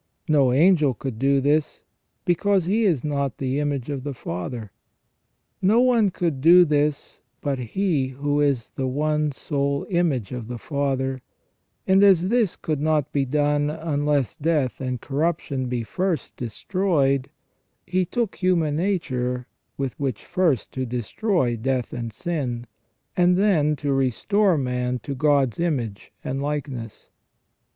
No 0.27 0.51
angel 0.51 0.95
could 0.95 1.19
do 1.19 1.39
this, 1.39 1.83
because 2.25 2.65
he 2.65 2.85
is 2.85 3.03
not 3.03 3.37
the 3.37 3.59
image 3.59 3.87
of 3.91 4.03
the 4.03 4.15
Father. 4.15 4.71
No 5.61 5.79
one 5.79 6.09
could 6.09 6.41
do 6.41 6.65
this 6.65 7.21
but 7.39 7.59
He 7.59 8.07
who 8.07 8.41
is 8.41 8.71
the 8.71 8.87
one 8.87 9.31
sole 9.31 9.85
image 9.91 10.31
of 10.31 10.47
the 10.47 10.57
Father; 10.57 11.21
and 11.85 12.03
as 12.03 12.29
this 12.29 12.55
could 12.55 12.81
not 12.81 13.11
be 13.11 13.25
done 13.25 13.69
unless 13.69 14.35
death 14.35 14.81
and 14.81 14.99
corruption 14.99 15.67
be 15.67 15.83
first 15.83 16.35
destroyed, 16.35 17.29
He 17.85 18.03
took 18.03 18.37
human 18.37 18.77
nature 18.77 19.45
with 19.77 19.99
which 19.99 20.25
first 20.25 20.71
to 20.71 20.83
destroy 20.87 21.55
death 21.55 21.93
and 21.93 22.11
sin, 22.11 22.65
and 23.15 23.37
then 23.37 23.75
to 23.75 23.93
restore 23.93 24.57
man 24.57 24.97
to 25.03 25.13
God's 25.13 25.59
image 25.59 26.11
and 26.23 26.41
likeness. 26.41 27.09